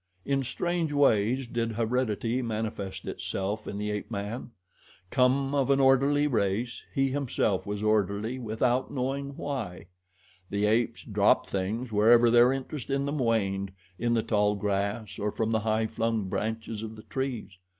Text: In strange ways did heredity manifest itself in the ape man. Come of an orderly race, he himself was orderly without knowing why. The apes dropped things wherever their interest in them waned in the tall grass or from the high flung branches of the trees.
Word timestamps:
In 0.25 0.43
strange 0.43 0.91
ways 0.91 1.45
did 1.45 1.73
heredity 1.73 2.41
manifest 2.41 3.05
itself 3.05 3.67
in 3.67 3.77
the 3.77 3.91
ape 3.91 4.09
man. 4.09 4.49
Come 5.11 5.53
of 5.53 5.69
an 5.69 5.79
orderly 5.79 6.25
race, 6.25 6.81
he 6.91 7.09
himself 7.09 7.67
was 7.67 7.83
orderly 7.83 8.39
without 8.39 8.91
knowing 8.91 9.37
why. 9.37 9.89
The 10.49 10.65
apes 10.65 11.03
dropped 11.03 11.45
things 11.49 11.91
wherever 11.91 12.31
their 12.31 12.51
interest 12.51 12.89
in 12.89 13.05
them 13.05 13.19
waned 13.19 13.73
in 13.99 14.15
the 14.15 14.23
tall 14.23 14.55
grass 14.55 15.19
or 15.19 15.31
from 15.31 15.51
the 15.51 15.59
high 15.59 15.85
flung 15.85 16.23
branches 16.27 16.81
of 16.81 16.95
the 16.95 17.03
trees. 17.03 17.51